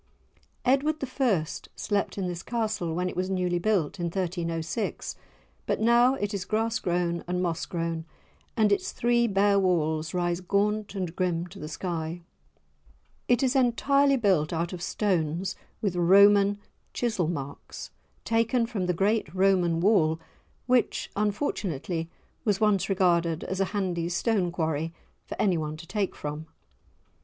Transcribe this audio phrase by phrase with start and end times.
[0.65, 1.45] Edward I.
[1.75, 5.15] slept in this Castle when it was newly built, in 1306;
[5.67, 8.05] but now it is grass grown and moss grown,
[8.57, 12.23] and its three bare walls rise gaunt and grim to the sky.
[13.27, 16.57] It is entirely built out of stones with Roman
[16.95, 17.91] chisel marks,
[18.25, 20.19] taken from the great Roman wall,
[20.65, 22.09] which unfortunately
[22.43, 24.95] was once regarded as a handy stone quarry
[25.27, 26.47] for anyone to take from.